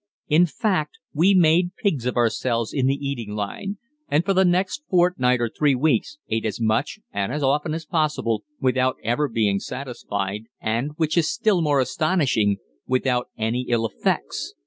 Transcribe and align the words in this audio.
In 0.27 0.47
fact, 0.47 0.97
we 1.13 1.35
made 1.35 1.75
pigs 1.75 2.07
of 2.07 2.17
ourselves 2.17 2.73
in 2.73 2.87
the 2.87 2.95
eating 2.95 3.35
line, 3.35 3.77
and 4.09 4.25
for 4.25 4.33
the 4.33 4.43
next 4.43 4.81
fortnight 4.89 5.39
or 5.39 5.47
three 5.47 5.75
weeks 5.75 6.17
ate 6.27 6.43
as 6.43 6.59
much 6.59 6.97
and 7.13 7.31
as 7.31 7.43
often 7.43 7.75
as 7.75 7.85
possible, 7.85 8.43
without 8.59 8.95
ever 9.03 9.27
being 9.29 9.59
satisfied, 9.59 10.45
and, 10.59 10.93
which 10.97 11.19
is 11.19 11.29
still 11.29 11.61
more 11.61 11.79
astonishing, 11.79 12.57
without 12.87 13.27
any 13.37 13.67
ill 13.69 13.85
effects. 13.85 14.55